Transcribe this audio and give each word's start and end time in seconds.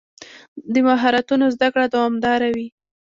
د 0.73 0.75
مهارتونو 0.87 1.45
زده 1.55 1.67
کړه 1.73 1.85
دوامداره 1.95 2.49
وي. 2.55 2.67